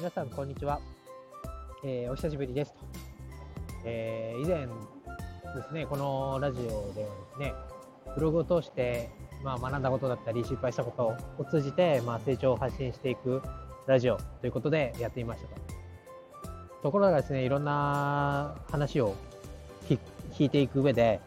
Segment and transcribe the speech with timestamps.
[0.00, 0.80] 皆さんこんにちは、
[1.84, 2.78] えーお久しぶりですと、
[3.84, 4.70] えー以前で
[5.68, 7.52] すねこのラジオではですね
[8.14, 9.10] ブログを通して、
[9.44, 13.42] まあ、学んだことだったり失敗したことを通じて、まあ、成長を発信していく
[13.86, 15.54] ラジオということでやってみましたと。
[16.82, 19.14] ところがですねいろんな話を
[19.86, 21.20] 聞いていく上で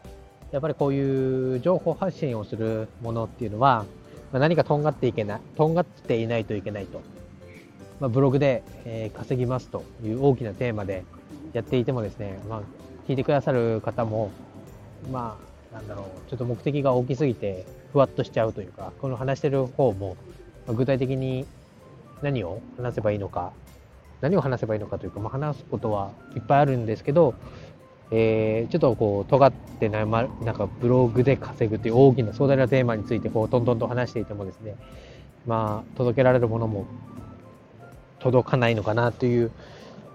[0.51, 3.85] やっぱりこういう情報発信をするものっていうのは、
[4.31, 7.01] 何かとんがっていけないとんがっていないといけないと。
[8.03, 11.05] まあ、ブログで、えー稼ぎますという大きなテーマで
[11.53, 12.61] やっていてもですね、まあ、
[13.07, 14.29] 聞いてくださる方も、
[15.09, 15.37] ま
[15.71, 20.17] あ、なんだろう、ちょっと目的が大きすぎて、ふわっとしちゃうというか、この話してる方も、
[20.67, 21.45] ま具体的に
[22.21, 23.53] 何を話せばいいのか、
[24.19, 27.35] 何を話せばいいのかというか、まあ、話すことはいっぱいあるんですけど、
[28.11, 34.75] えーちょっとこう、尖ってない、ま、なんかブログで稼ぐという大きな壮大なテーマについて、こう、トントンと話していてもですね、
[35.47, 36.85] まあ、届けられるものも
[38.23, 39.51] 届かないのかなという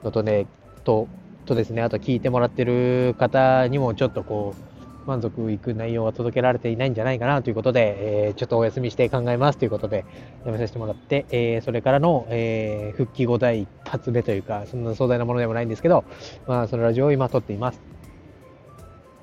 [0.03, 0.47] のとね、
[0.85, 1.07] と、
[1.45, 4.69] とですね、あと聞いてもらってる方にもちょっとこう、
[5.09, 10.05] 満足いく内容は届けられていないんじゃないかなということで、えーちょっとお休みして考えますということで、
[10.45, 16.05] やめさせてもらって、えーそれからの、えー復帰後第一発目というか、そんな壮大なものでもないんですけど、
[16.47, 17.81] まあ、そのラジオを今撮っています。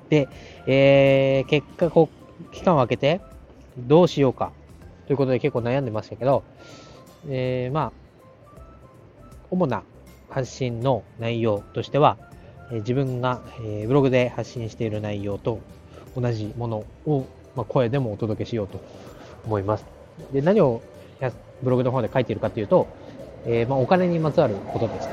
[0.08, 0.28] で、
[0.66, 2.08] えー結果、こ
[2.50, 3.20] う、期間を空けて、
[3.78, 4.52] どうしようか
[5.06, 6.42] ということで結構悩んでましたけど、
[7.28, 8.05] えーまあ、
[9.50, 9.82] 主な
[10.28, 12.18] 発信の内容としては、
[12.70, 13.40] 自分が、
[13.86, 15.60] ブログで発信している内容と
[16.16, 17.26] 同じものを、
[17.68, 18.80] 声でもお届けしようと
[19.46, 19.86] 思います。
[20.32, 20.82] で何を
[21.62, 22.86] ブログの方で書いているかというと、
[23.46, 25.08] えーまあ、お金にまつわることです。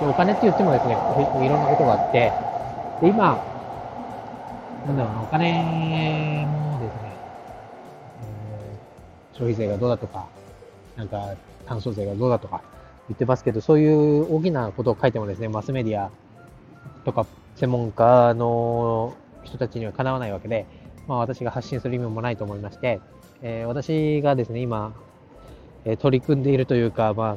[0.00, 0.98] でお金って言ってもですね、
[1.40, 2.32] いいろんなことがあって、
[3.00, 3.40] で今、
[4.84, 7.16] なんだろうな、お金もですね、
[9.32, 10.26] うん消費税がどうだとか、
[10.96, 11.34] なんか
[11.66, 12.60] 炭素税がどうだとか
[13.08, 16.10] 言ってますけど、そういう大きなことを書いてもですね、マスメディア
[17.04, 20.66] とか専門家の人たちにはかなわないわけで、
[21.08, 23.00] まあ、私が発信する意味もないと思いまして、
[23.42, 24.94] えー私がですね、今、
[25.84, 27.36] え取り組んでいるというか、まあ、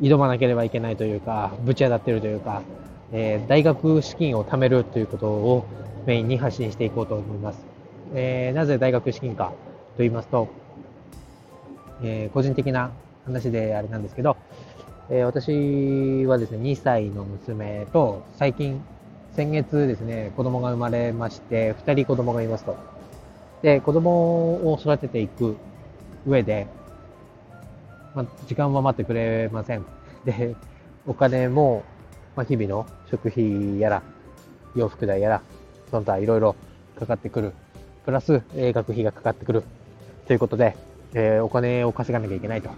[0.00, 2.62] 挑まなければいけないというか、ぶち当たっているというか、
[3.12, 5.66] えー大学資金を貯めるということを
[6.06, 7.64] メインに発信していこうと思います。
[8.14, 9.54] えーなぜ大学資金かと
[9.98, 10.48] 言いますと、
[12.02, 12.90] え個人的な
[13.24, 14.36] 話であれなんですけど、
[15.10, 18.80] えー私はですね、2歳の娘と、最近、
[19.34, 22.76] 先月ですね、子供が生まれまして、2人子供がいますと。
[23.62, 25.56] で、子供を育てていく
[26.26, 26.66] 上で、
[28.14, 29.84] ま、時間は待ってくれません。
[30.24, 30.54] で、
[31.06, 31.82] お金も、
[32.36, 34.02] ま、日々の食費やら、
[34.76, 35.42] 洋服代やら、
[35.90, 36.54] その他いろいろ
[36.98, 37.52] かかってくる。
[38.04, 39.64] プラス、えー学費がかかってくる。
[40.26, 40.76] ということで、
[41.14, 42.70] えーお金を稼がなきゃいけないと。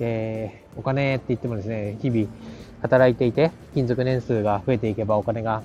[0.00, 2.26] で、お金って言ってもですね、日々
[2.80, 5.62] 働いていて、勤続年数が増えていけばお金が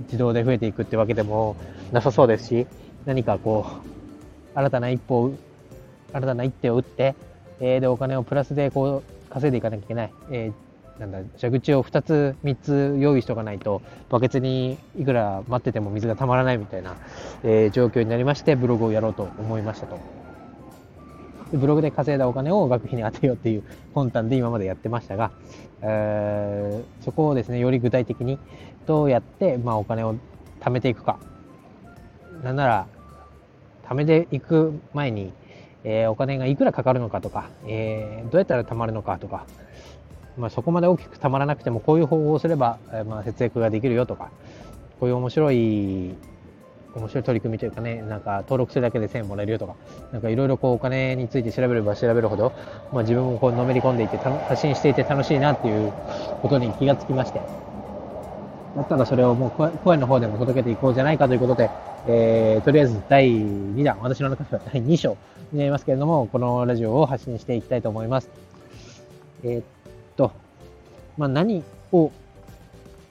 [0.00, 1.56] 自動で増えていくってわけでも
[1.92, 2.66] なさそうですし、
[3.04, 5.34] 何かこう、新たな一歩を、
[6.12, 7.16] 新たな一手を打って、
[7.60, 10.12] えーで、お金をプラスでこう、稼いでいかなきゃいけない。
[10.30, 10.64] えー
[11.00, 16.94] なんだ、蛇口を2つ、3つ用意しておかないと、バケツにいくら待ってても水がたまらないみたいな、
[17.42, 20.23] えー状況になりまして、ブログをやろうと思いましたと。
[21.56, 23.62] ブログで稼いだお金を学費に当てようっていう
[23.94, 25.30] 魂胆で今までやってましたが、
[25.82, 28.38] えーそこをですね、より具体的に
[28.86, 30.16] どうやって、まあ、お金を
[30.60, 31.18] 貯めていくか。
[32.42, 32.86] なんなら、
[33.84, 35.32] 貯めていく前に、
[35.84, 39.46] えーお金がいくらかかるのかとか、えーどうやったら貯まるのかとか、
[40.36, 44.30] まあ、そこまで大きく貯まらなくてもこういう方法をすれば、えまあ、節約ができるよとか、
[44.98, 46.14] こういう面白い
[46.96, 49.74] 面白い取り組みというかね、なんか登録するだけで1000円もらえるよとか、
[50.12, 52.52] なんかいろいろこうお金について調べれば調べるほど、
[52.92, 55.92] まあ、自分もこうのめり込んでいて、発信していて楽しいなっていう
[56.42, 57.40] ことに気がつきまして、
[58.76, 61.70] だったらそれをもう声声の方でも届けていこうじゃないかということで、
[62.06, 65.16] えーとりあえず第2弾、私の中では第2章
[65.52, 68.30] になりますけれども、このラジオを発信していきたいと思います。
[69.42, 69.64] えーっ
[70.16, 70.32] と、
[71.16, 71.62] まあ、何
[71.92, 72.10] を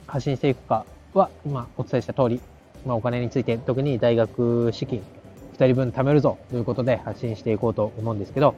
[0.07, 2.41] 発信していくかは、今お伝えした通り、
[2.85, 5.03] まあ、お金について、特に大学資金
[5.57, 8.55] 2人分貯めるぞということで発信していこうと思うんですけど、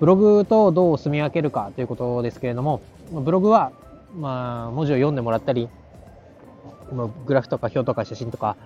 [0.00, 2.80] ブログとどう住み分けるかということですけれども、
[3.12, 3.72] ブログは、
[4.16, 5.68] まあ、文字を読んでもらったり、
[7.26, 8.56] グラフとか表とか写真とか、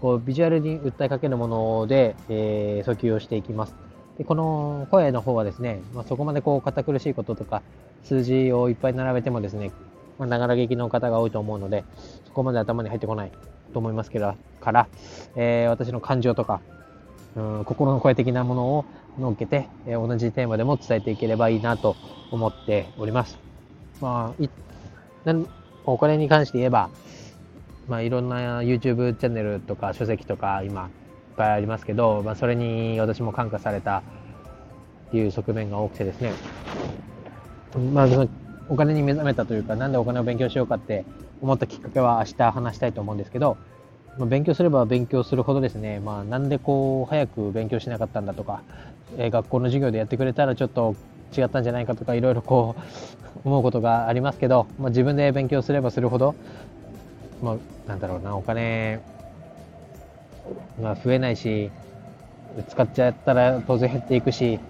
[0.00, 3.74] こうビジュアルに訴えかけるもので、えー訴求をしていきます。
[4.18, 7.62] でこの声の方はですね、まあ、そこまでこう堅苦しいこととか、
[8.04, 9.72] 数字をいっぱい並べてもですね、
[10.18, 11.84] まあ、ながら聞きの方が多いと思うので、
[12.26, 13.32] そこまで頭に入ってこない
[13.72, 14.88] と思いますけど、から、
[15.36, 16.60] えー私の感情とか、
[17.36, 18.84] うん、心の声的なものを
[19.18, 21.96] 乗っけて、えー同じテーマでも伝えていければいいなと
[22.30, 23.38] 思っております。
[24.00, 24.48] まあ、い
[25.86, 26.90] お金に関して言えば、
[27.88, 34.02] まあ、いろんな YouTube チャンネルとか書籍とか今いっぱいありますけど、まあ、それに私も感化された
[35.08, 36.32] っていう側面が多くてですね、
[37.92, 38.08] まあ、
[38.68, 41.04] お金に目覚めたというか、なんでお金を勉強しようかって
[41.42, 43.56] 思ったきっかけは明日話したいと思うんですけど、
[44.18, 48.62] まあ、勉強すれば勉強するほどですね、まあ、なんでこう早く勉強しなかったんだとか、
[49.18, 50.94] えー、学校の授業でやってくれたらちょっと
[51.36, 56.34] 違ったんじゃないかとかいろいろこう 思うことがありますけど、まあ、自分で勉強すればするほど、
[57.42, 57.56] まあ、
[57.88, 59.00] なんだろうなお金
[60.80, 61.70] が増えないし
[62.68, 64.60] 使っちゃったら当然減っていくし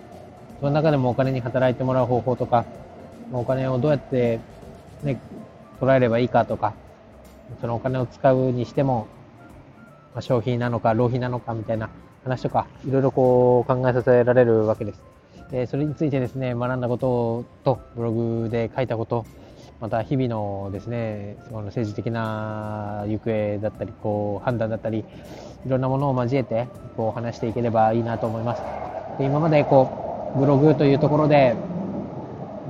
[0.60, 2.64] その中でもお金に働いてもらう方法とか
[3.40, 4.40] お金をどうやって、
[5.02, 5.20] ね、
[5.80, 6.74] 捉えればいいかとか
[7.60, 9.06] そのお金を使うにしても、
[10.14, 11.90] まあ、消費なのか浪費なのかみたいな
[12.24, 15.14] 話とかいろいろこう考えさせられるわけです。
[15.52, 19.24] えそれについてですね、学んだことと、ブログで書いたこと、
[19.80, 25.04] また日々のですね、その政治的な行方だったり、こう判断だったり、
[25.66, 26.66] いろんなものを交えて
[26.96, 28.62] こう話していければいいなと思います。
[29.18, 31.54] で今までこうブログというところで、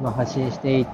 [0.02, 0.90] まあ、発信していく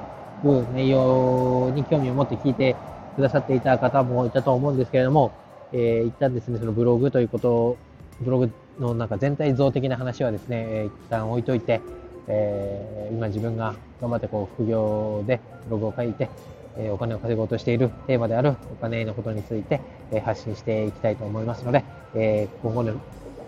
[0.74, 2.76] 内容に興味を持って聞いて
[3.16, 5.32] くださっていた方もいたと思うんですけれども、
[5.72, 7.76] えー、一旦ですね、そのブログということを
[8.20, 11.80] ブログのなんか全体像的な話はですね、えー、一旦置いといて、
[12.28, 16.28] えー、今自分が頑張ってこう副業でブログを書いて、
[16.76, 19.80] え、お金を稼ごうとしているテーマであるお金のことについて、
[20.12, 22.84] え、発信していきたいと思いますので、え、今後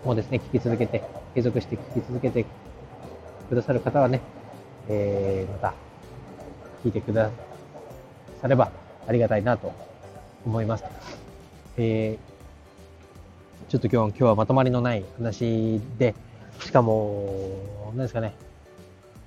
[0.05, 1.01] もですね、聞き続けて、
[1.33, 2.45] 継続して聞き続けて
[3.49, 4.21] くださる方はね、
[4.89, 5.73] えー、また
[6.83, 7.29] 聞いてくだ
[8.41, 8.71] されば
[9.07, 9.73] ありがたいなと
[10.45, 10.83] 思います。
[11.77, 12.33] えー
[13.73, 16.13] ちょっと今日今日はまとまりのない話で、
[16.59, 17.57] しかも、
[17.95, 18.35] 何ですかね、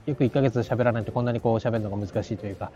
[0.07, 2.71] よく1ヶ月喋らないとこんなにこう喋るのが難しいというか、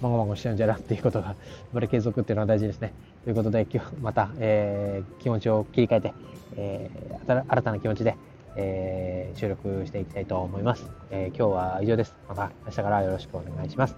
[0.00, 1.36] まごまごしちゃうんじゃなっていうことが、やっ
[1.74, 2.92] ぱり継続っていうのは大事ですね。
[3.24, 6.14] ということで、今日また、えー、気持ちを切り替えて、
[6.56, 8.14] えー、新たな気持ちで、
[8.56, 12.14] えー、収録していきたいと思います、えー、今日は以上です。
[12.28, 13.96] また明日からよろしくお願いします。